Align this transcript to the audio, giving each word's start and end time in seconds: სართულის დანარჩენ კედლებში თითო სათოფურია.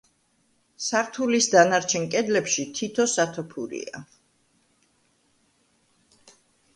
სართულის 0.83 1.49
დანარჩენ 1.55 2.07
კედლებში 2.15 2.65
თითო 2.79 3.05
სათოფურია. 3.11 4.01